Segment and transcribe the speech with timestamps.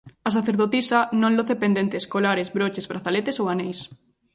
[0.27, 3.79] A sacerdotisa non loce pendentes, colares, broches, brazaletes ou aneis.